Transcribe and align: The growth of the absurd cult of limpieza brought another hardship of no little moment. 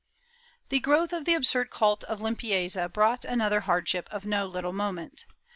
The 0.69 0.79
growth 0.79 1.13
of 1.13 1.25
the 1.25 1.35
absurd 1.35 1.69
cult 1.69 2.03
of 2.05 2.21
limpieza 2.21 2.91
brought 2.91 3.23
another 3.23 3.59
hardship 3.59 4.09
of 4.11 4.25
no 4.25 4.47
little 4.47 4.73
moment. 4.73 5.25